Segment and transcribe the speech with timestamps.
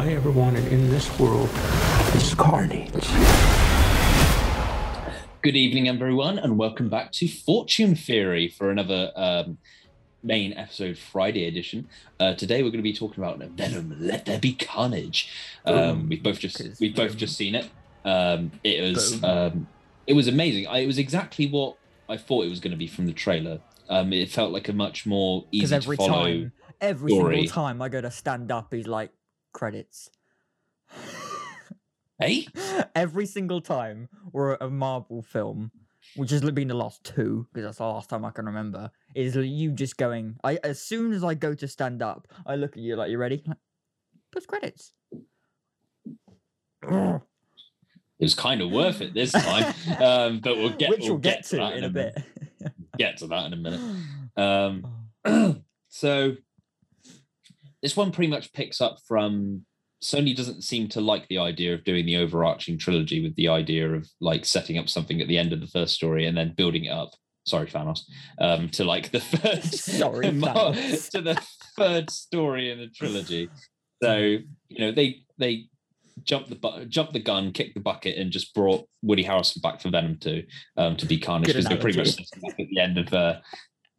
[0.00, 1.50] I ever wanted in this world
[2.14, 2.90] is carnage.
[5.42, 9.58] Good evening, everyone, and welcome back to Fortune Theory for another um,
[10.22, 11.86] main episode Friday edition.
[12.18, 15.30] Uh, today, we're going to be talking about Venom: Let There Be Carnage.
[15.66, 17.68] Um, we've both just we've both just seen it.
[18.02, 19.68] Um, it was um,
[20.06, 20.66] it was amazing.
[20.66, 21.76] I, it was exactly what
[22.08, 23.60] I thought it was going to be from the trailer.
[23.90, 26.24] Um, it felt like a much more Because easy every to follow.
[26.24, 27.36] time, every story.
[27.36, 29.10] single time I go to stand up, he's like
[29.52, 30.10] credits.
[32.18, 32.46] Hey,
[32.94, 35.70] every single time we're at a Marvel film,
[36.16, 39.36] which has been the last two, because that's the last time I can remember, is
[39.36, 40.36] you just going.
[40.44, 43.18] I as soon as I go to stand up, I look at you like, "You
[43.18, 43.56] ready?" Like,
[44.32, 44.92] Post credits.
[46.82, 47.20] it
[48.20, 51.44] was kind of worth it this time, um, but we'll get which we'll we'll get,
[51.46, 52.22] to that in a bit.
[52.98, 53.80] Get to that in a minute.
[54.36, 54.84] Um,
[55.88, 56.36] so
[57.82, 59.64] this one pretty much picks up from
[60.02, 63.92] Sony doesn't seem to like the idea of doing the overarching trilogy with the idea
[63.92, 66.86] of like setting up something at the end of the first story and then building
[66.86, 67.10] it up.
[67.46, 68.00] Sorry, Thanos.
[68.38, 71.40] Um, to like the third, Sorry, to the
[71.76, 73.50] third story in the trilogy.
[74.02, 75.66] So you know they they
[76.22, 79.80] jumped the bu- jumped the gun, kicked the bucket, and just brought Woody Harrelson back
[79.80, 80.44] for Venom two
[80.76, 83.40] um, to be Carnage because they're pretty much at the end of uh,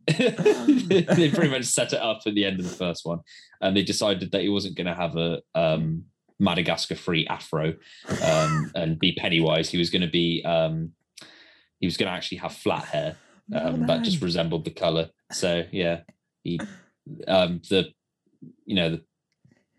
[0.17, 3.19] they pretty much set it up at the end of the first one,
[3.61, 6.05] and they decided that he wasn't going to have a um,
[6.39, 7.75] Madagascar free afro
[8.23, 9.69] um, and be Pennywise.
[9.69, 10.91] He was going to be um,
[11.79, 13.17] he was going to actually have flat hair
[13.53, 15.09] um, that just resembled the color.
[15.31, 16.01] So yeah,
[16.43, 16.59] he
[17.27, 17.89] um, the
[18.65, 19.03] you know the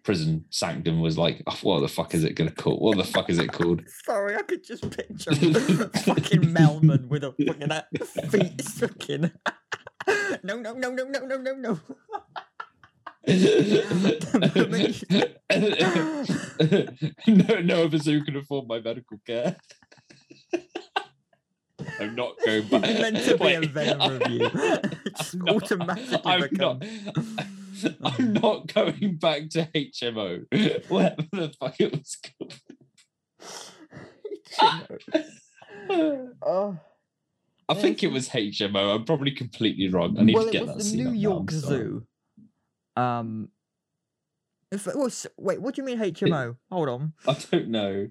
[0.02, 2.78] prison sanctum was like, oh, what the fuck is it going to call?
[2.78, 3.82] What the fuck is it called?
[4.04, 9.30] Sorry, I could just picture fucking Melman with a fucking feet fucking.
[10.42, 11.80] No, no, no, no, no, no, no, no.
[17.26, 19.56] no, no officer who can afford my medical care.
[22.00, 22.82] I'm not going back.
[22.84, 24.50] It's meant to be a Wait, Venom I'm- review.
[25.16, 26.78] Just I'm not- automatically I'm become.
[26.78, 27.46] not.
[28.04, 30.46] I'm not going back to HMO.
[30.88, 32.54] Whatever the fuck it was called.
[36.42, 36.78] oh.
[37.72, 38.94] I think it was HMO.
[38.94, 40.16] I'm probably completely wrong.
[40.18, 42.06] I need well, to get it that was the scene New up now, York Zoo.
[42.96, 43.48] Um.
[44.70, 46.56] If it was, wait, what do you mean HMO?
[46.70, 47.12] Hold on.
[47.28, 48.08] I don't know.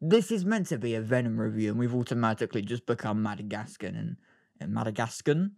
[0.00, 4.16] This is meant to be a Venom review, and we've automatically just become Madagascar and,
[4.60, 5.56] and Madagascan.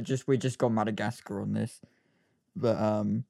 [0.00, 1.80] Just we just got Madagascar on this.
[2.54, 3.24] But um,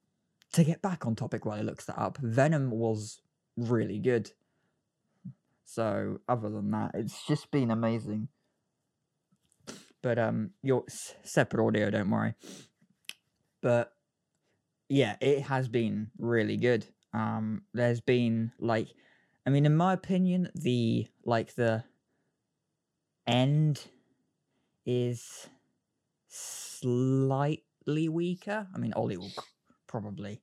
[0.52, 3.22] to get back on topic while I looks that up, Venom was
[3.56, 4.30] really good.
[5.64, 8.28] So other than that, it's just been amazing.
[10.06, 10.84] But um, your
[11.24, 12.34] separate audio, don't worry.
[13.60, 13.92] But
[14.88, 16.86] yeah, it has been really good.
[17.12, 18.86] Um, there's been like,
[19.44, 21.82] I mean, in my opinion, the like the
[23.26, 23.82] end
[24.84, 25.48] is
[26.28, 28.68] slightly weaker.
[28.72, 29.32] I mean, Ollie will
[29.88, 30.40] probably.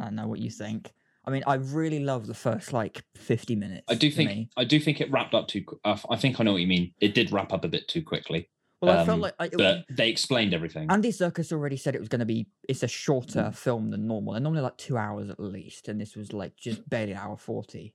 [0.00, 0.92] I don't know what you think.
[1.24, 3.84] I mean, I really love the first like 50 minutes.
[3.88, 4.48] I do think.
[4.56, 5.64] I do think it wrapped up too.
[5.84, 6.92] Uh, I think I know what you mean.
[7.00, 8.48] It did wrap up a bit too quickly,
[8.82, 10.90] Well, I felt um, like I, they explained everything.
[10.90, 12.46] Andy Serkis already said it was going to be.
[12.68, 14.34] It's a shorter film than normal.
[14.34, 17.38] They're normally like two hours at least, and this was like just barely an hour
[17.38, 17.94] forty.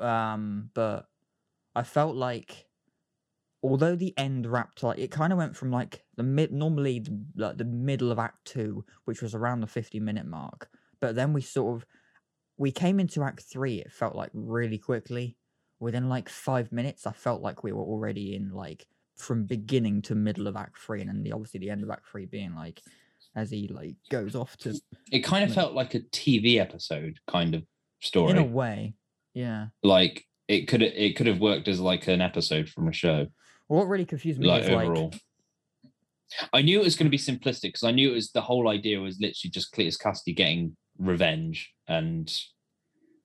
[0.00, 1.06] Um, but
[1.76, 2.66] I felt like,
[3.62, 7.24] although the end wrapped like it kind of went from like the mid normally the,
[7.36, 10.68] like the middle of Act Two, which was around the fifty minute mark,
[11.00, 11.86] but then we sort of
[12.56, 13.76] we came into Act Three.
[13.76, 15.36] It felt like really quickly.
[15.80, 20.14] Within like five minutes, I felt like we were already in like from beginning to
[20.14, 22.80] middle of Act Three, and then the obviously the end of Act Three being like
[23.36, 24.74] as he like goes off to
[25.12, 25.54] it kind of no.
[25.54, 27.62] felt like a TV episode kind of
[28.00, 28.30] story.
[28.30, 28.94] in a way,
[29.34, 29.66] yeah.
[29.82, 33.26] like it could it could have worked as like an episode from a show.
[33.66, 35.10] What really confused me Like is overall.
[35.10, 35.20] like
[36.52, 38.68] I knew it was going to be simplistic because I knew it was the whole
[38.68, 42.30] idea was literally just Cletus Cassidy getting revenge and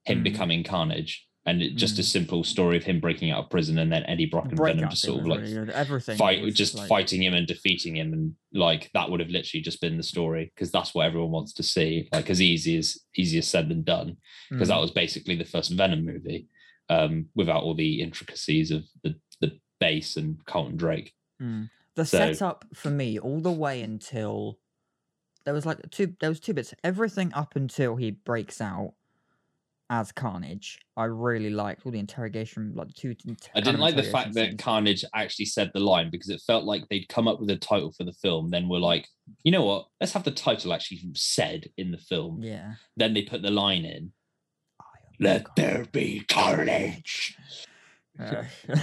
[0.06, 0.24] him Mm.
[0.24, 2.06] becoming Carnage, and it, just a Mm.
[2.06, 5.02] simple story of him breaking out of prison and then Eddie Brock and Venom just
[5.02, 8.90] sort of like really everything fight, just like- fighting him and defeating him, and like
[8.94, 12.08] that would have literally just been the story because that's what everyone wants to see.
[12.14, 14.18] Like as easy as easier said than done
[14.50, 14.72] because Mm.
[14.72, 16.48] that was basically the first Venom movie
[16.90, 21.14] um, without all the intricacies of the the base and Carlton Drake.
[21.42, 21.70] Mm.
[21.96, 24.60] The So- setup for me all the way until
[25.46, 26.74] there was like two there was two bits.
[26.86, 28.94] Everything up until he breaks out
[29.94, 33.16] as Carnage, I really liked all the interrogation, like the two.
[33.28, 34.58] inter- I didn't like the fact that.
[34.58, 37.92] Carnage actually said the line because it felt like they'd come up with a title
[37.92, 39.08] for the film, then were like,
[39.44, 42.42] you know what, let's have the title actually said in the film.
[42.42, 44.14] Yeah, Then they put the line in,
[45.20, 47.38] Let there be carnage.
[48.20, 48.44] Uh,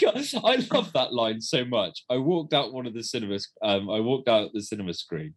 [0.00, 2.04] God, I love that line so much.
[2.08, 3.48] I walked out one of the cinemas.
[3.60, 5.34] Um, I walked out the cinema screen.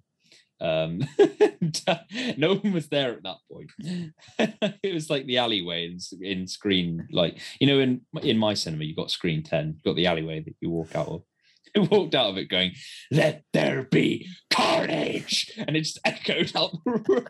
[0.61, 1.01] Um,
[2.37, 3.71] no one was there at that point.
[4.83, 8.85] it was like the alleyway in, in screen, like you know, in in my cinema,
[8.85, 11.23] you got screen ten, you've got the alleyway that you walk out of.
[11.75, 12.71] I walked out of it going,
[13.11, 17.27] "Let there be carnage," and it just echoed out the room.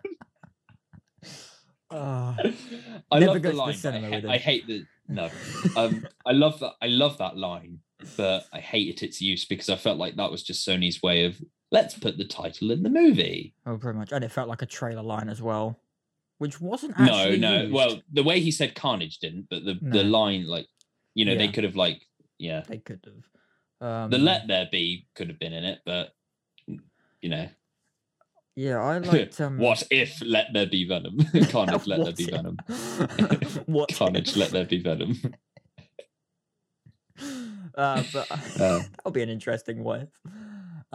[1.89, 2.35] uh,
[3.11, 3.75] I love the to the line.
[3.85, 5.29] I, ha- I hate the no.
[5.75, 6.73] Um, I love that.
[6.81, 7.79] I love that line,
[8.17, 11.39] but I hated its use because I felt like that was just Sony's way of
[11.71, 13.53] let's put the title in the movie.
[13.65, 14.11] oh, pretty much.
[14.11, 15.79] And it felt like a trailer line as well,
[16.37, 17.61] which wasn't No, actually no.
[17.61, 17.73] used.
[17.73, 20.67] Well, the way he said Carnage didn't, but the the line, like,
[21.13, 22.01] you know, they could have like,
[22.37, 23.23] yeah, they could have.
[24.05, 26.13] Um, the Let There Be could have been in it, but
[27.21, 27.47] you know,
[28.55, 29.39] Yeah, I liked.
[29.41, 31.17] Um, what if Let There Be Venom?
[31.49, 32.57] Carnage, Let There Be Venom.
[33.65, 33.93] what?
[33.93, 35.19] Carnage, Let There Be Venom.
[37.77, 40.07] Uh, but Uh, that'll be an interesting one.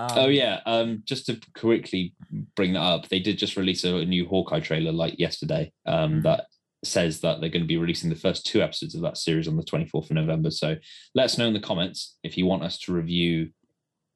[0.00, 2.14] Um, Oh yeah, um, just to quickly
[2.56, 5.72] bring that up, they did just release a, a new Hawkeye trailer like yesterday.
[5.86, 6.22] Um, Mhm.
[6.22, 6.46] that
[6.82, 9.56] says that they're going to be releasing the first two episodes of that series on
[9.56, 10.50] the 24th of November.
[10.50, 10.76] So
[11.14, 13.50] let us know in the comments if you want us to review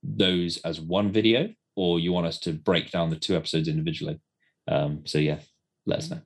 [0.03, 4.19] those as one video or you want us to break down the two episodes individually.
[4.67, 5.41] Um, so yeah,
[5.85, 6.21] let us know.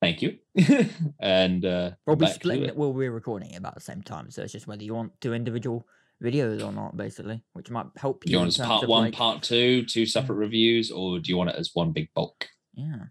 [0.00, 0.38] Thank you.
[1.20, 2.68] and uh, We'll be back to splitting it.
[2.70, 2.76] it.
[2.76, 5.34] We'll be recording it about the same time, so it's just whether you want two
[5.34, 5.86] individual
[6.22, 8.28] videos or not, basically, which might help you.
[8.28, 8.38] Do you.
[8.38, 11.50] want us terms part one, like- part two, two separate reviews, or do you want
[11.50, 12.48] it as one big bulk?
[12.74, 13.04] Yeah.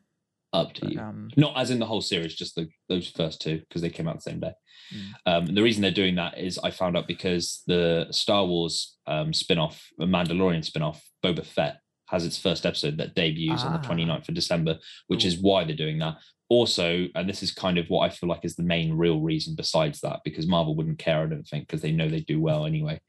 [0.53, 0.99] Up to But, you.
[0.99, 4.07] um, not as in the whole series, just the those first two because they came
[4.07, 4.53] out the same day.
[4.93, 5.01] Mm.
[5.25, 8.95] Um, and the reason they're doing that is I found out because the Star Wars
[9.07, 13.79] um, spin-off, a Mandalorian spin-off, Boba Fett has its first episode that debuts on the
[13.79, 13.81] Ah.
[13.91, 15.27] 29th of December, which Ooh.
[15.27, 16.15] is why they're doing that.
[16.49, 19.55] Also, and this is kind of what I feel like is the main real reason
[19.55, 22.65] besides that, because Marvel wouldn't care, I don't think, because they know they do well
[22.65, 23.01] anyway.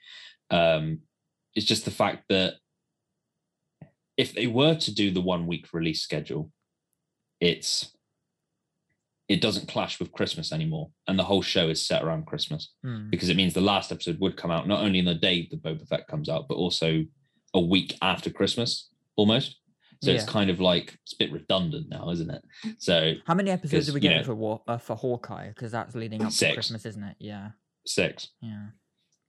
[0.51, 1.01] Um,
[1.55, 2.55] it's just the fact that
[4.17, 6.51] if they were to do the one week release schedule,
[7.41, 7.95] it's
[9.29, 13.11] it doesn't clash with Christmas anymore, and the whole show is set around Christmas hmm.
[13.11, 15.57] because it means the last episode would come out not only in the day the
[15.57, 17.05] Boba Fett comes out, but also
[17.55, 19.61] a week after Christmas, almost.
[20.01, 22.43] So it's kind of like it's a bit redundant now, isn't it?
[22.79, 25.49] So How many episodes are we you getting know- for War, uh, for Hawkeye?
[25.49, 26.51] Because that's leading up Six.
[26.51, 27.17] to Christmas, isn't it?
[27.19, 27.51] Yeah.
[27.87, 28.29] six.
[28.41, 28.67] Yeah.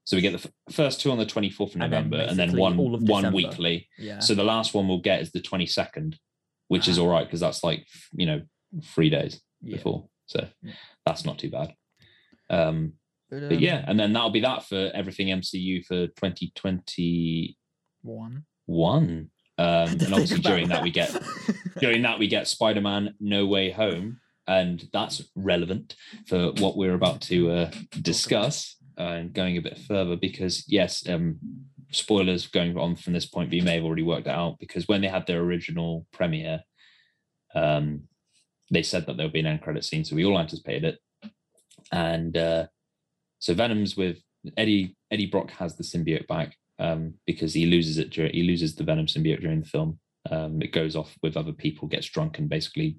[0.03, 2.17] So we get the f- first two on the twenty fourth of And then November,
[2.29, 3.87] and then one one weekly.
[3.97, 4.19] Yeah.
[4.19, 6.19] So the last one we'll get is the twenty second,
[6.67, 7.01] which is Ah.
[7.03, 8.41] all right because that's like you know
[8.83, 9.75] three days yeah.
[9.77, 10.73] before, so Yeah.
[11.05, 11.73] that's not too bad.
[12.49, 12.93] Um,
[13.29, 17.57] But, but yeah, um, and then that'll be that for everything MCU for twenty twenty
[18.01, 18.45] one.
[18.65, 19.31] one.
[19.59, 21.15] Um, and obviously during about that we get
[21.79, 25.95] during that we get Spider-Man No Way Home, and that's relevant
[26.27, 27.71] for what we're about to uh,
[28.01, 31.37] discuss and going a bit further because yes, um,
[31.91, 34.87] spoilers going on from this point, but you may have already worked it out because
[34.87, 36.61] when they had their original premiere,
[37.53, 38.03] um,
[38.71, 41.31] they said that there would be an end credit scene, so we all anticipated it,
[41.91, 42.67] and uh,
[43.39, 44.19] so Venom's with
[44.55, 44.95] Eddie.
[45.11, 48.83] Eddie Brock has the symbiote back um, because he loses it during he loses the
[48.83, 49.99] Venom symbiote during the film.
[50.29, 52.97] Um, it goes off with other people, gets drunk, and basically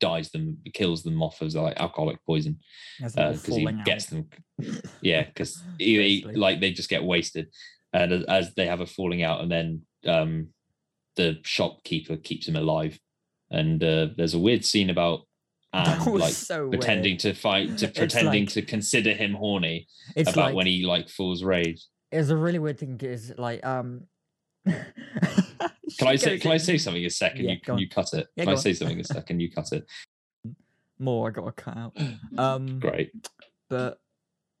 [0.00, 2.58] dies them, kills them off as like alcoholic poison
[2.98, 4.24] There's a little because he falling gets out.
[4.58, 4.80] them.
[5.00, 5.62] Yeah, because
[6.34, 7.48] like they just get wasted,
[7.92, 10.48] and as, as they have a falling out, and then um,
[11.16, 12.98] the shopkeeper keeps him alive,
[13.50, 15.20] and uh, there's a weird scene about
[16.06, 17.20] was like so pretending weird.
[17.20, 19.86] to fight, to pretending like- to consider him horny
[20.16, 21.84] about like when he like falls rage.
[22.18, 22.98] It's a really weird thing.
[23.00, 24.02] Is like um.
[24.66, 26.38] Can I say?
[26.38, 27.44] Can I say something a second?
[27.44, 27.78] Yeah, you on.
[27.78, 28.26] you cut it.
[28.36, 28.58] Yeah, can I on.
[28.58, 29.40] say something a second?
[29.40, 29.86] You cut it.
[30.98, 31.28] more?
[31.28, 31.96] I got to cut out.
[32.36, 32.80] Um.
[32.80, 33.12] Great.
[33.70, 34.00] but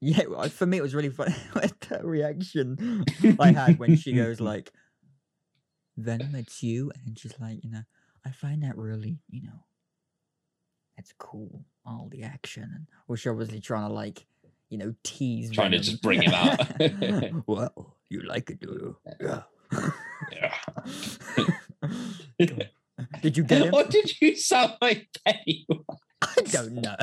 [0.00, 1.34] yeah, for me it was really funny
[1.88, 3.04] that reaction
[3.40, 4.70] I had when she goes like,
[5.96, 7.82] "Venom, it's you," and she's like, you know,
[8.24, 9.64] I find that really, you know,
[10.96, 14.26] that's cool, all the action, and she's obviously trying to like,
[14.68, 16.60] you know, tease, Trying to just bring him out.
[17.46, 18.96] well, you like it, do you?
[19.20, 19.42] Yeah.
[20.32, 20.54] Yeah.
[23.20, 23.74] Did you get him?
[23.74, 25.66] Or did you sound like Penny?
[26.22, 26.96] I don't know.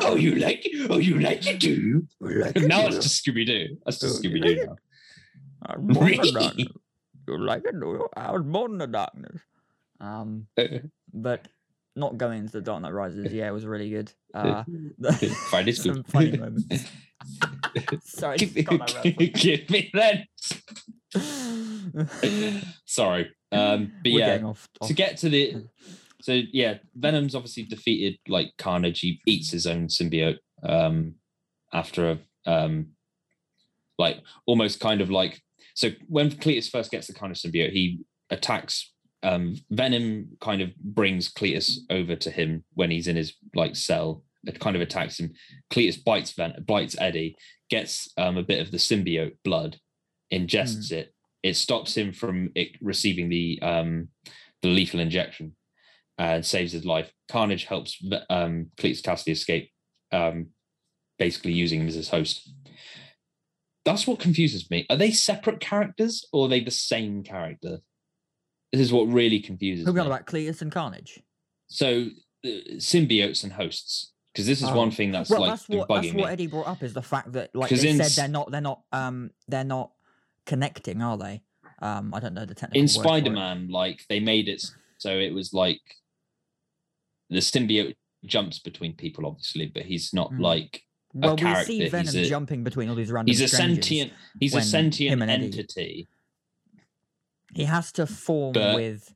[0.00, 0.90] Oh, you like it?
[0.90, 2.08] Oh, you like it, do you?
[2.20, 3.76] Like it, now do it's just Scooby Doo.
[3.84, 4.76] That's just Oh, Scooby Doo now.
[5.76, 6.68] Born in the darkness.
[7.28, 7.78] You like it?
[7.78, 8.08] do you?
[8.16, 9.42] I was born in the darkness.
[10.00, 10.46] Um,
[11.12, 11.48] but
[11.96, 13.32] not going into the Dark Knight Rises.
[13.32, 14.12] Yeah, it was really good.
[14.36, 14.64] Uh,
[15.12, 15.72] Scoop.
[15.76, 16.90] some funny moments.
[18.02, 19.32] Sorry, give, got my rep.
[19.32, 20.26] give me that.
[22.84, 23.30] Sorry.
[23.50, 24.68] Um, but We're yeah, getting off.
[24.82, 25.64] to get to the
[26.26, 28.98] so yeah, Venom's obviously defeated like Carnage.
[28.98, 31.14] He eats his own symbiote um,
[31.72, 32.18] after a
[32.50, 32.88] um,
[33.96, 35.40] like almost kind of like
[35.74, 38.92] so when Cletus first gets the Carnage symbiote, he attacks.
[39.22, 44.22] Um, Venom kind of brings Cletus over to him when he's in his like cell.
[44.44, 45.32] It kind of attacks him.
[45.72, 47.36] Cletus bites Ven- bites Eddie,
[47.68, 49.78] gets um, a bit of the symbiote blood,
[50.32, 51.12] ingests it.
[51.42, 54.08] It stops him from it receiving the um,
[54.62, 55.56] the lethal injection
[56.18, 57.12] and saves his life.
[57.28, 59.70] Carnage helps um, Cletus Cassidy escape,
[60.12, 60.48] um,
[61.18, 62.50] basically using him as his host.
[63.84, 64.86] That's what confuses me.
[64.90, 67.78] Are they separate characters or are they the same character?
[68.76, 71.22] This is what really confuses Who we on about Cletus and Carnage?
[71.68, 72.08] So
[72.44, 74.76] uh, symbiotes and hosts, because this is Oh.
[74.76, 76.20] one thing that's well, like that's what bugging that's me.
[76.22, 78.60] what Eddie brought up is the fact that like they in said they're not they're
[78.60, 79.92] not um they're not
[80.44, 81.42] connecting, are they?
[81.80, 83.02] Um, I don't know the technical in word for it.
[83.02, 84.62] Spider-Man, like they made it
[84.98, 85.80] so it was like
[87.30, 87.94] the symbiote
[88.26, 90.40] jumps between people, obviously, but he's not Mm.
[90.40, 90.82] like
[91.14, 93.28] Well, we character, see Venom a- jumping between all these random.
[93.32, 96.08] he's a sentient he's a sentient him and Eddie- entity.
[97.56, 99.14] He has to form But with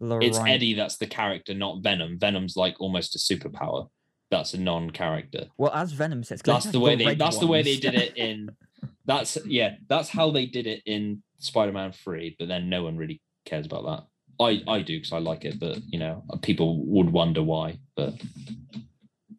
[0.00, 0.52] the It's right.
[0.52, 2.18] Eddie that's the character, not Venom.
[2.18, 3.88] Venom's like almost a superpower.
[4.30, 5.46] That's a non-character.
[5.56, 8.14] Well, as Venom says, That's the way got they that's the way they did it
[8.16, 8.50] in
[9.06, 13.22] that's yeah, that's how they did it in Spider-Man 3, but then no one really
[13.46, 14.04] cares about that.
[14.44, 17.78] I I do because I like it, but you know, people would wonder why.
[17.96, 18.14] But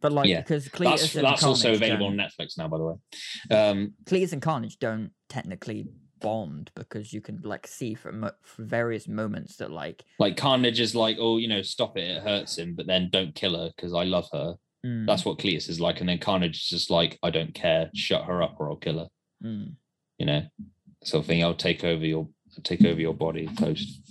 [0.02, 2.84] but like yeah, because Cletus that's and that's also available on Netflix now, by the
[2.84, 2.96] way.
[3.56, 5.88] Um, Cletus and Carnage don't technically
[6.20, 10.80] bond because you can like see from mo- for various moments that like like Carnage
[10.80, 13.72] is like, oh, you know, stop it, it hurts him, but then don't kill her
[13.76, 14.56] because I love her.
[14.86, 17.90] mm, That's what Cletus is like, and then Carnage is just like, I don't care,
[17.94, 19.08] shut her up or I'll kill her.
[19.44, 19.74] mm.
[20.18, 20.42] You know,
[21.04, 21.44] sort of thing.
[21.44, 24.02] I'll take over your I'll take over your body, post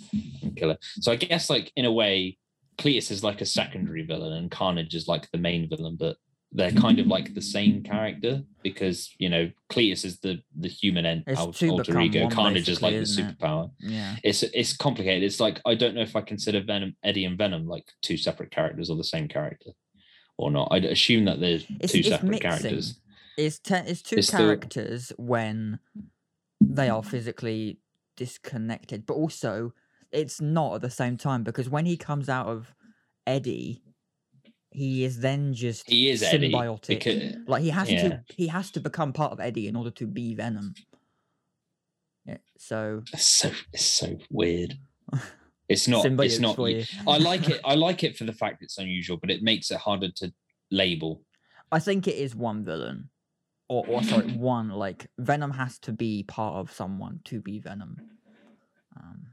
[0.42, 0.78] and kill her.
[1.00, 2.38] So I guess like in a way,
[2.78, 6.16] Cletus is like a secondary villain, and Carnage is like the main villain, but
[6.52, 11.04] they're kind of like the same character because you know Cletus is the the human
[11.04, 12.28] end It's al- alter ego.
[12.30, 13.38] Carnage is like the isn't it?
[13.38, 13.70] superpower.
[13.80, 14.16] yeah.
[14.24, 15.22] It's it's complicated.
[15.24, 18.50] It's like I don't know if I consider Venom, Eddie, and Venom like two separate
[18.50, 19.70] characters or the same character
[20.38, 20.68] or not.
[20.70, 22.50] I'd assume that there's It's, two it's separate mixing.
[22.50, 23.00] characters.
[23.36, 25.78] It's te- it's two It's characters when
[26.62, 27.78] they are physically
[28.16, 29.74] disconnected, but also
[30.12, 32.74] it's not at the same time because when he comes out of
[33.26, 33.82] Eddie,
[34.70, 36.86] he is then just He is symbiotic.
[36.88, 38.08] because like he has yeah.
[38.08, 40.74] to he has to become part of Eddie in order to be Venom.
[42.24, 44.78] Yeah, so it's so it's so weird.
[45.68, 46.06] It's not.
[46.06, 46.58] It's not.
[47.06, 47.60] I like it.
[47.62, 50.32] I like it for the fact it's unusual, but it makes it harder to
[50.70, 51.22] label.
[51.70, 53.10] I think it is one villain.
[53.68, 57.98] Or, or sorry, one like Venom has to be part of someone to be Venom.
[58.96, 59.26] Um,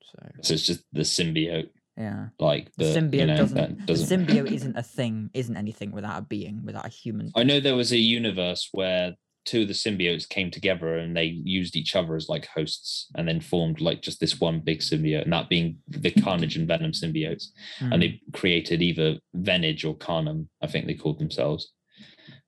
[0.00, 3.86] so So it's just the symbiote, yeah, like the the, symbiote you know, doesn't, The
[3.86, 4.26] doesn't.
[4.26, 7.30] symbiote isn't a thing, isn't anything without a being, without a human.
[7.34, 9.14] I know there was a universe where
[9.46, 13.26] two of the symbiotes came together and they used each other as like hosts and
[13.26, 16.92] then formed like just this one big symbiote, and that being the Carnage and Venom
[16.92, 17.46] symbiotes.
[17.80, 17.92] Mm.
[17.92, 21.72] And they created either Venage or Carnum, I think they called themselves.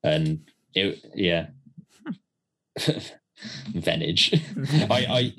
[0.05, 1.47] And it, yeah,
[3.75, 4.41] Venage.
[4.91, 5.35] I, I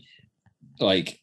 [0.79, 1.19] like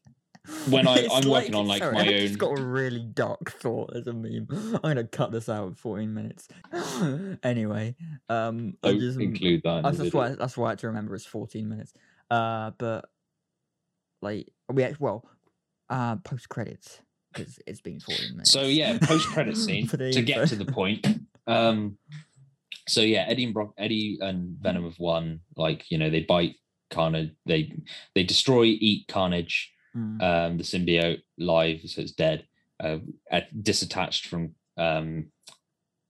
[0.68, 3.52] when I- It's I'm working on, like, sorry, my I own- got a really dark
[3.52, 4.46] thought as a meme.
[4.50, 6.48] I'm gonna cut this out in 14 minutes.
[7.42, 7.94] anyway,
[8.28, 9.84] um, I don't just include that.
[9.84, 11.92] in That's, why that's why I had to remember it's 14 minutes.
[12.30, 13.08] Uh, but
[14.22, 15.28] like we act- well,
[15.88, 17.00] uh, post credits
[17.32, 18.50] because it's been 14 minutes.
[18.50, 21.06] So yeah, post credit scene For the to get to the point.
[21.46, 21.96] Um,
[22.88, 25.40] so yeah, Eddie and Brock, Eddie and Venom have won.
[25.56, 26.56] Like you know, they bite
[26.90, 27.32] Carnage.
[27.46, 27.72] They
[28.14, 29.72] they destroy, eat Carnage.
[29.96, 30.22] Mm.
[30.22, 32.46] Um, the symbiote live, so it's dead,
[32.78, 32.98] uh,
[33.30, 35.26] at, disattached from um,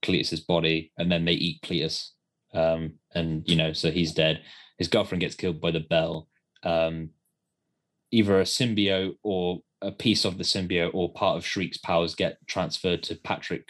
[0.03, 2.09] Cletus's body, and then they eat Cletus.
[2.53, 4.41] Um, and you know, so he's dead.
[4.77, 6.27] His girlfriend gets killed by the bell.
[6.63, 7.09] Um,
[8.11, 12.37] either a symbiote or a piece of the symbiote or part of Shriek's powers get
[12.47, 13.67] transferred to Patrick.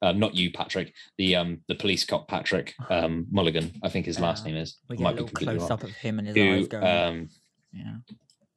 [0.00, 0.94] Um, not you, Patrick.
[1.18, 4.52] The um the police cop Patrick um, Mulligan, I think his last Yeah.
[4.52, 4.78] name is.
[4.88, 5.72] we get a might be little close wrong.
[5.72, 6.84] up of him and his eyes going.
[6.84, 7.28] um,
[7.72, 7.94] yeah.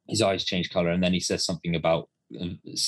[0.08, 2.10] His eyes change color, and then he says something about
[2.42, 2.48] uh,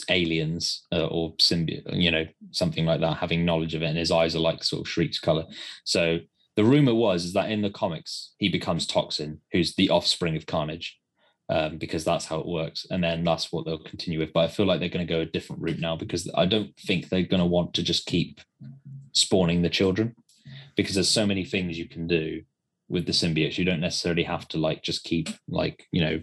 [0.09, 4.11] aliens uh, or symbiote, you know, something like that, having knowledge of it, and his
[4.11, 5.45] eyes are like sort of Shriek's color.
[5.83, 6.19] So
[6.55, 10.45] the rumor was is that in the comics he becomes Toxin, who's the offspring of
[10.45, 10.97] Carnage.
[11.49, 14.33] Um, because that's how it works, and then that's what they'll continue with.
[14.33, 16.75] But I feel like they're going to go a different route now because I don't
[16.75, 18.41] think they're going to want to just keep
[19.13, 20.13] spawning the children
[20.75, 22.41] because there's so many things you can do
[22.89, 23.57] with the symbiotes.
[23.57, 26.19] You don't necessarily have to like just keep like you know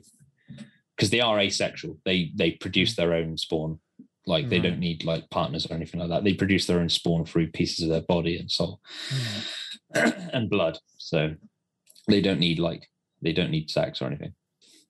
[0.96, 1.98] because they are asexual.
[2.04, 3.80] They they produce their own spawn.
[4.26, 6.24] Like they don't need like partners or anything like that.
[6.24, 8.80] They produce their own spawn through pieces of their body and soul
[9.94, 10.30] Mm.
[10.32, 10.78] and blood.
[10.98, 11.34] So
[12.08, 12.88] they don't need like
[13.22, 14.34] they don't need sex or anything.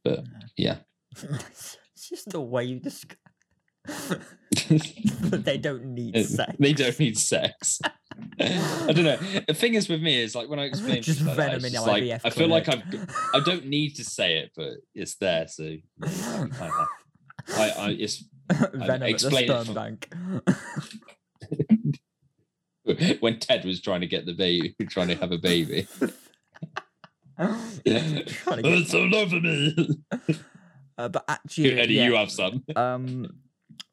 [0.05, 0.25] But
[0.57, 0.79] yeah.
[1.23, 3.19] it's just the way you describe.
[5.45, 6.53] they don't need sex.
[6.59, 7.81] They don't need sex.
[8.41, 9.17] I don't know.
[9.49, 11.87] The thing is with me is like when I explain just like venom in just
[11.87, 12.69] like, I feel like.
[12.69, 12.83] I've
[13.35, 15.47] I don't need to say it, but it's there.
[15.49, 16.87] So I,
[17.57, 20.13] I, I it's venom at the explain it sperm for- bank.
[23.21, 25.87] when Ted was trying to get the baby, trying to have a baby.
[25.99, 26.13] To
[27.85, 29.89] get- It's so love for me.
[30.99, 32.63] uh, but actually, Eddie, yeah, you have some.
[32.77, 33.27] um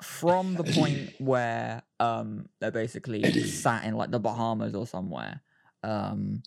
[0.01, 5.41] from the point where um they're basically sat in like the Bahamas or somewhere.
[5.83, 6.43] Um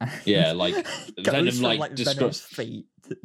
[0.24, 0.86] Yeah, like,
[1.18, 2.86] Venom, like, Venom's describes- feet.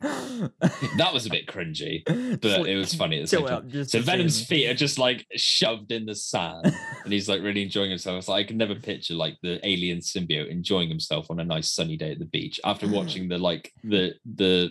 [0.00, 2.04] That was a bit cringy,
[2.40, 3.84] but it was funny at the same time.
[3.84, 7.90] So Venom's feet are just like shoved in the sand, and he's like really enjoying
[7.90, 8.18] himself.
[8.18, 11.72] It's like I can never picture like the alien symbiote enjoying himself on a nice
[11.72, 14.70] sunny day at the beach after watching the like the the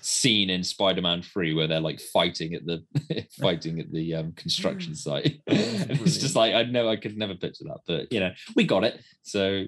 [0.00, 2.84] scene in Spider-Man 3 where they're like fighting at the
[3.40, 5.40] fighting at the um, construction site.
[5.46, 8.84] it's just like I know I could never picture that, but you know we got
[8.84, 9.00] it.
[9.22, 9.64] So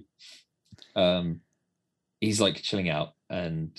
[0.94, 1.40] um,
[2.20, 3.70] he's like chilling out, and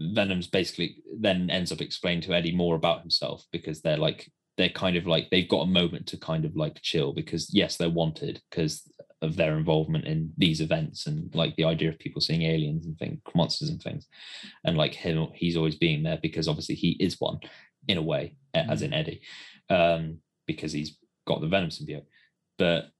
[0.00, 4.68] Venom's basically then ends up explaining to Eddie more about himself because they're like they're
[4.68, 7.88] kind of like they've got a moment to kind of like chill because yes they're
[7.88, 8.82] wanted because
[9.22, 12.96] of their involvement in these events and like the idea of people seeing aliens and
[12.98, 14.06] things monsters and things.
[14.64, 17.38] And like him he's always being there because obviously he is one
[17.88, 19.22] in a way a- as in Eddie
[19.70, 22.06] um because he's got the venom symbiote.
[22.58, 22.90] But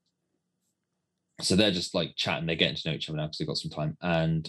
[1.41, 3.59] so they're just like chatting they're getting to know each other now because they've got
[3.59, 3.97] some time.
[4.03, 4.49] And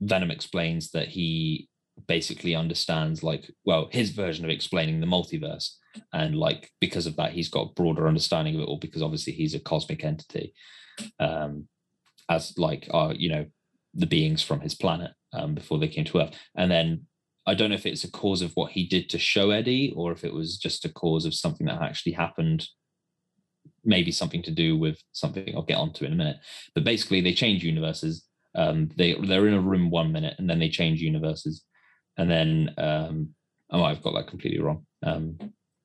[0.00, 1.68] Venom explains that he
[2.06, 5.70] basically understands like well his version of explaining the multiverse
[6.12, 9.32] and like because of that he's got a broader understanding of it all because obviously
[9.32, 10.52] he's a cosmic entity
[11.20, 11.66] um
[12.28, 13.46] as like uh you know
[13.94, 16.38] the beings from his planet um before they came to earth.
[16.56, 17.06] And then
[17.46, 20.12] i don't know if it's a cause of what he did to show eddie or
[20.12, 22.66] if it was just a cause of something that actually happened.
[23.84, 26.38] Maybe something to do with something i'll get onto in a minute.
[26.74, 30.58] But basically they change universes um, they they're in a room one minute and then
[30.58, 31.62] they change universes,
[32.16, 33.34] and then um,
[33.70, 34.86] oh, I've got that completely wrong.
[35.02, 35.38] Um,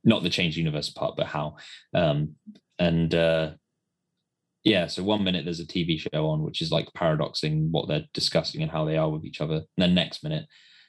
[0.03, 1.55] not the change universe part, but how.
[1.93, 2.35] Um,
[2.79, 3.51] and uh,
[4.63, 8.05] yeah, so one minute there's a TV show on which is like paradoxing what they're
[8.13, 9.55] discussing and how they are with each other.
[9.55, 10.45] And then next minute,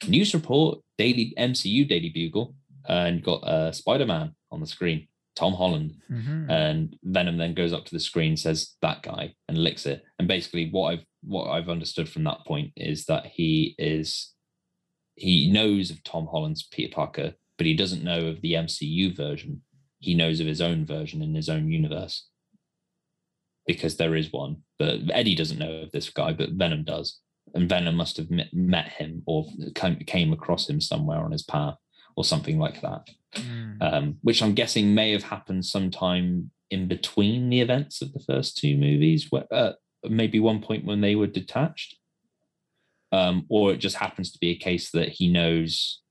[0.09, 2.55] news report, daily MCU Daily Bugle,
[2.89, 6.51] and got uh, Spider Man on the screen, Tom Holland Mhm.
[6.51, 10.03] and Venom then goes up to the screen, says that guy, and licks it.
[10.19, 14.33] And basically, what I've what I've understood from that point is that he is
[15.15, 19.63] he knows of Tom Holland's Peter Parker, but he doesn't know of the MCU version.
[19.99, 22.27] He knows of his own version in his own universe
[23.67, 24.63] because there is one.
[24.79, 27.19] But Eddie doesn't know of this guy, but Venom does.
[27.55, 31.77] And Venom must have met, him or came, came across him somewhere on his path
[32.17, 33.77] or something like that Mm.
[33.81, 38.59] um, which I'm guessing may have happened sometime in between the events of the first
[38.59, 39.73] two movies, where, uh,
[40.09, 41.97] maybe one point when they were detached,
[43.11, 46.03] um, or it just happens to be a case that he knows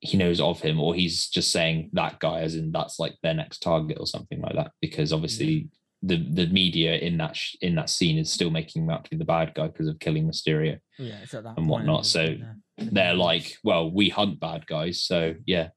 [0.00, 3.34] he knows of him, or he's just saying that guy, as in that's like their
[3.34, 5.68] next target or something like that, because obviously.
[6.02, 9.10] The, the media in that sh- in that scene is still making him out to
[9.10, 10.78] be the bad guy because of killing Mysterio.
[10.98, 12.36] yeah, it's at that and point, whatnot, so
[12.76, 15.70] They're like, well, we hunt bad guys, so yeah,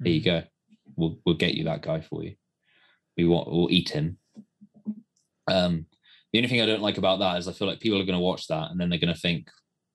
[0.00, 0.24] there you Mm.
[0.24, 0.42] go.
[0.96, 2.34] We'll we'll get you that guy for you.
[3.16, 4.18] We want we'll eat him.
[5.46, 5.86] Um,
[6.32, 8.18] the only thing I don't like about that is I feel like people are going
[8.18, 9.48] to watch that and then they're going to think,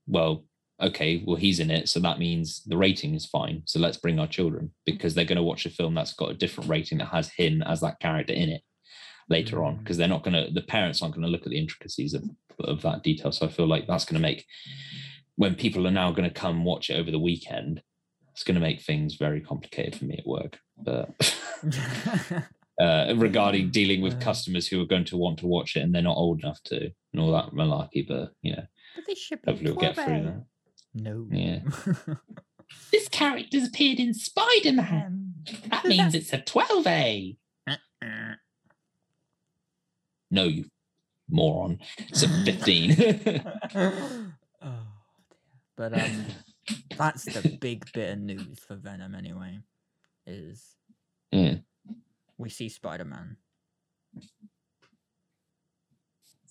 [0.07, 0.45] well,
[0.81, 3.63] okay, well he's in it, so that means the rating is fine.
[3.65, 6.35] So let's bring our children because they're going to watch a film that's got a
[6.35, 8.61] different rating that has him as that character in it
[9.29, 9.79] later on Mm.
[9.79, 12.23] because they're not going to the parents aren't going to look at the intricacies of
[12.59, 13.31] of that detail.
[13.31, 14.45] So I feel like that's going to make
[15.35, 17.81] when people are now going to come watch it over the weekend,
[18.33, 20.57] it's going to make things very complicated for me at work.
[20.77, 21.09] But
[22.81, 26.01] uh, regarding dealing with customers who are going to want to watch it and they're
[26.01, 28.07] not old enough to, and all that malarkey.
[28.07, 28.61] But yeah,
[28.95, 30.45] but they should be hopefully we'll get through that.
[31.01, 31.27] No.
[31.31, 31.59] Yeah.
[32.91, 35.35] This character's appeared in Spider Man.
[35.69, 37.37] That means it's a 12A.
[40.29, 40.65] No, you
[41.29, 41.79] moron.
[41.97, 42.91] It's a 15.
[43.75, 44.73] oh, dear.
[45.77, 46.25] But um,
[46.97, 49.59] that's the big bit of news for Venom anyway.
[50.25, 50.75] Is
[51.31, 51.55] yeah.
[52.37, 53.37] we see Spider Man.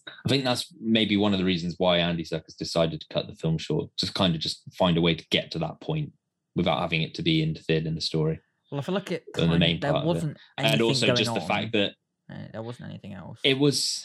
[0.07, 3.35] I think that's maybe one of the reasons why Andy Serkis decided to cut the
[3.35, 6.13] film short, just kind of just find a way to get to that point
[6.55, 8.41] without having it to be interfered in the story.
[8.71, 9.25] Well, if I feel like it.
[9.35, 11.47] the main there wasn't anything and also just the on.
[11.49, 11.93] fact that
[12.33, 13.39] Uh, there wasn't anything else.
[13.45, 14.05] it was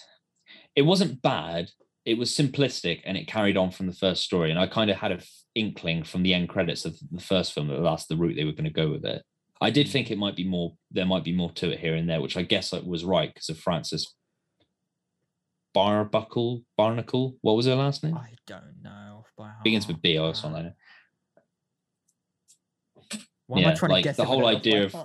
[0.76, 1.70] it wasn't bad
[2.06, 4.98] it was simplistic and it carried on from the first story and i kind of
[4.98, 8.16] had a f- inkling from the end credits of the first film that that's the
[8.18, 9.24] route they were going to go with it
[9.62, 12.08] i did think it might be more there might be more to it here and
[12.10, 14.16] there which i guess was right because of francis
[15.74, 19.26] barbuckle barnacle what was her last name I don't know.
[19.64, 20.74] Begins with b or something like
[23.10, 23.22] that.
[23.48, 24.96] Why am I yeah, trying like, to guess the whole without off by idea of-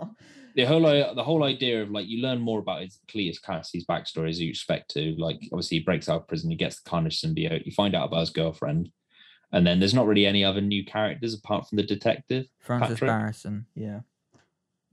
[0.57, 4.31] the whole the whole idea of like you learn more about his Cletus Cassidy's backstory
[4.31, 5.15] as you expect to.
[5.19, 8.09] Like obviously he breaks out of prison, he gets the Carnage symbiote, you find out
[8.09, 8.91] about his girlfriend,
[9.53, 12.47] and then there's not really any other new characters apart from the detective.
[12.61, 13.11] Francis Patrick?
[13.11, 13.67] Barrison.
[13.75, 14.01] Yeah.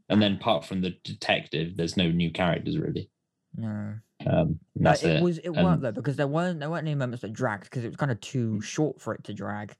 [0.10, 3.10] And then apart from the detective, there's no new characters really.
[3.56, 3.96] No.
[4.28, 5.24] Um that's it, it.
[5.24, 7.88] was it worked though because there weren't there weren't any moments that dragged because it
[7.88, 9.76] was kind of too short for it to drag,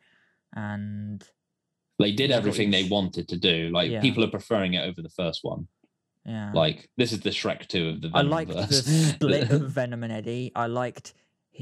[0.56, 1.24] and
[2.00, 3.70] They did everything they wanted to do.
[3.72, 4.02] Like Yeah.
[4.02, 5.68] people are preferring it over the first one.
[6.26, 6.52] yeah.
[6.54, 10.04] Like this is the Shrek 2 of the I Venom liked the split of Venom
[10.04, 10.52] and Eddie.
[10.56, 11.14] I liked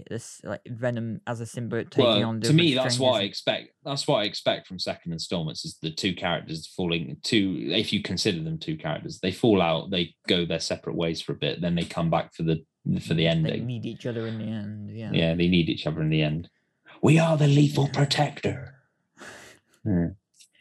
[0.09, 2.39] this like Venom as a symbiote taking well, on.
[2.39, 3.71] to me, that's what I expect.
[3.83, 7.67] That's what I expect from second installments is the two characters falling two.
[7.71, 9.89] If you consider them two characters, they fall out.
[9.91, 11.59] They go their separate ways for a bit.
[11.59, 12.63] Then they come back for the
[13.01, 13.53] for the ending.
[13.53, 14.89] They need each other in the end.
[14.89, 15.11] Yeah.
[15.13, 16.49] Yeah, they need each other in the end.
[17.01, 18.75] We are the lethal protector.
[19.83, 20.09] Hmm.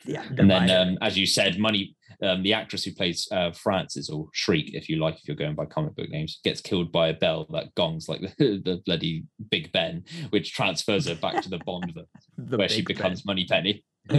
[0.06, 0.24] Yeah.
[0.38, 1.94] And then, um, as you said, money.
[2.22, 5.54] Um, the actress who plays uh, Francis or Shriek, if you like, if you're going
[5.54, 9.24] by comic book names, gets killed by a bell that gongs like the, the bloody
[9.50, 11.92] Big Ben, which transfers her back to the Bond,
[12.38, 13.84] The where she Big becomes Moneypenny.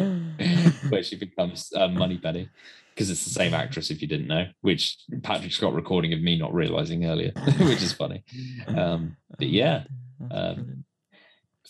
[0.92, 2.50] Where she becomes um, Moneypenny
[2.94, 6.38] because it's the same actress if you didn't know, which Patrick Scott recording of me
[6.38, 8.24] not realizing earlier, which is funny.
[8.68, 9.86] Um, but yeah,
[10.30, 10.84] um,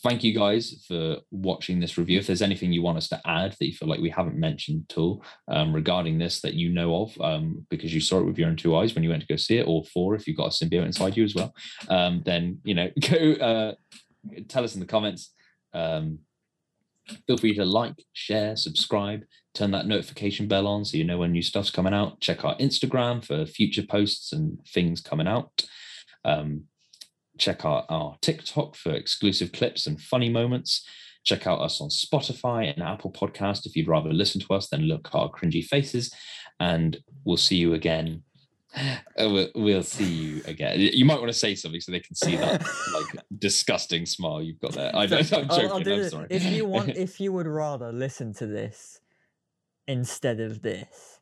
[0.04, 2.20] thank you guys for watching this review.
[2.20, 4.86] If there's anything you want us to add that you feel like we haven't mentioned
[4.90, 8.38] at all um, regarding this that you know of, um, because you saw it with
[8.38, 10.38] your own two eyes when you went to go see it, or four if you've
[10.38, 11.54] got a symbiote inside you as well,
[11.90, 13.74] um, then you know go uh,
[14.48, 15.34] tell us in the comments.
[17.28, 21.32] Feel free to like, share, subscribe, turn that notification bell on so you know when
[21.32, 22.19] new stuff's coming out.
[22.21, 25.63] Check our Instagram for future posts and things coming out.
[26.24, 26.65] Um,
[27.38, 30.86] check out our TikTok for exclusive clips and funny moments.
[31.24, 34.82] Check out us on Spotify and Apple Podcast if you'd rather listen to us than
[34.82, 36.13] look at our cringy faces.
[36.60, 38.24] And we'll see you again.
[38.76, 38.98] Uh,
[39.30, 40.80] We'll, we'll see you again.
[40.80, 42.62] You might want to say something so they can see that
[42.94, 44.96] like disgusting smile you've got there.
[44.96, 46.04] I know, So, I'm I'll- I'll joking.
[46.04, 46.28] I'm sorry.
[46.30, 49.02] If you want, if you would rather listen to this
[49.88, 51.20] instead of this,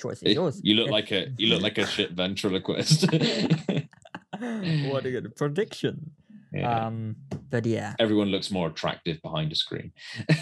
[0.00, 0.60] choice is yours.
[0.64, 3.02] you look like a you look like a shit ventriloquist.
[3.10, 6.12] what a good prediction.
[6.52, 6.86] Yeah.
[6.86, 7.16] Um,
[7.50, 9.92] but yeah, Everyone looks more attractive behind a screen.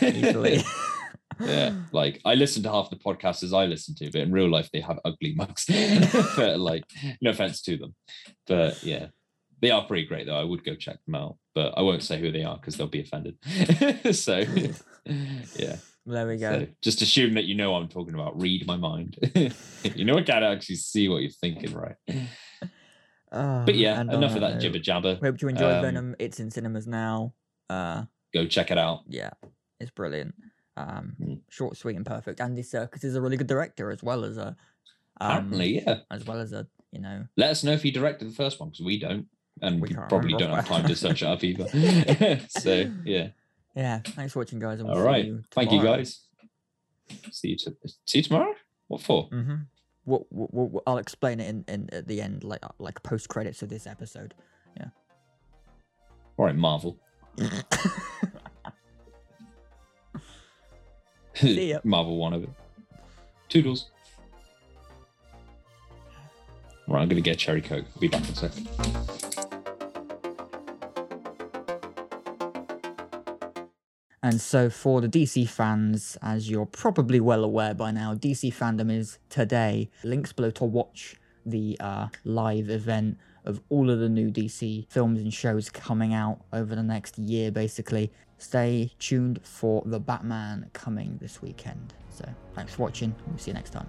[0.02, 0.62] easily.
[1.40, 4.50] Yeah, like I listen to half the podcasts as I listen to, but in real
[4.50, 5.66] life they have ugly mugs.
[6.36, 6.84] but like,
[7.20, 7.94] no offense to them,
[8.46, 9.06] but yeah,
[9.60, 10.38] they are pretty great though.
[10.38, 12.86] I would go check them out, but I won't say who they are because they'll
[12.88, 13.36] be offended.
[14.16, 14.38] so
[15.56, 16.60] yeah, there we go.
[16.60, 18.40] so just assume that you know what I'm talking about.
[18.40, 19.16] Read my mind.
[19.82, 21.96] you know, I can't actually see what you're thinking, right?
[23.30, 25.18] Uh, But yeah, enough of that jibber jabber.
[25.22, 26.16] Hope you enjoyed Um, Venom.
[26.18, 27.32] It's in cinemas now.
[27.70, 29.00] Uh, Go check it out.
[29.08, 29.30] yeah,
[29.80, 30.34] it's brilliant.
[30.76, 31.40] Um, Mm.
[31.50, 32.40] short, sweet, and perfect.
[32.40, 34.48] Andy Serkis is a really good director as well as a,
[35.20, 35.98] um, Apparently, yeah.
[36.10, 38.70] as well as a, you know, Let us know if you directed the first one
[38.70, 39.26] because we don't,
[39.60, 41.68] and We we, probably don't have time to search it up either.
[42.48, 43.28] so yeah.
[43.76, 44.00] yeah.
[44.00, 44.80] Thanks for watching, guys.
[44.80, 45.24] All right.
[45.26, 46.26] You Thank you, guys.
[47.30, 47.56] See you.
[47.58, 48.54] To, see you tomorrow.
[48.88, 49.28] What for?
[49.30, 49.54] Mm-hmm.
[50.06, 53.28] We'll, we'll, we'll- I'll explain it in, in at the end, like uh, like post
[53.28, 54.34] credits of this episode.
[54.78, 54.86] Yeah.
[56.38, 56.98] All right, Marvel.
[61.34, 61.80] See ya.
[61.84, 62.50] Marvel one of it.
[63.48, 63.90] Toodles.
[66.88, 67.84] Right, I'm gonna get cherry coke.
[68.00, 68.68] Be back in a second.
[74.24, 78.90] And so, for the DC fans, as you're probably well aware by now, DC fandom
[78.90, 79.90] is today.
[80.04, 85.20] Links below to watch the uh, live event of all of the new DC films
[85.20, 88.12] and shows coming out over the next year, basically.
[88.38, 91.94] Stay tuned for the Batman coming this weekend.
[92.10, 92.24] So,
[92.54, 93.14] thanks for watching.
[93.26, 93.86] We'll see you next time.